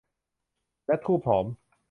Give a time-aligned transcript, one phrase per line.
[0.85, 1.45] และธูปหอม